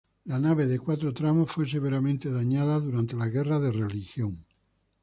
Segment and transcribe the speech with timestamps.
[0.25, 4.43] La nave de cuatro tramos fue severamente dañada durante las guerras de religión.